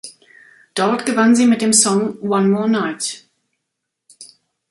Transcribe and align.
Dort 0.73 1.05
gewann 1.05 1.35
sie 1.35 1.45
mit 1.45 1.61
dem 1.61 1.73
Song 1.73 2.19
"One 2.21 2.47
More 2.47 2.67
Night". 2.67 3.27